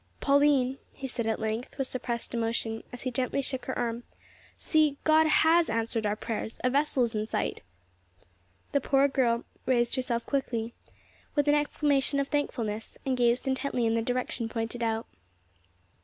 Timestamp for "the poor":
8.71-9.07